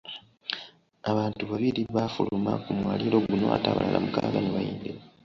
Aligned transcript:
Abantu 1.11 1.41
babiri 1.51 1.81
baafuluma 1.95 2.53
ku 2.63 2.69
mwaliiro 2.79 3.17
guno 3.27 3.45
ate 3.55 3.67
abalala 3.69 3.99
mukaaga 4.03 4.39
ne 4.41 4.51
bayingira. 4.55 4.99